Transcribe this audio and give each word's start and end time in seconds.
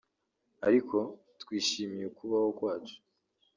ariko 0.67 0.97
twishimiye 1.41 2.05
ukubaho 2.07 2.49
kwacu 2.57 2.95